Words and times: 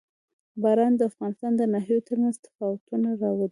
باران 0.61 0.93
د 0.97 1.01
افغانستان 1.11 1.51
د 1.57 1.61
ناحیو 1.73 2.05
ترمنځ 2.07 2.35
تفاوتونه 2.45 3.09
راولي. 3.21 3.47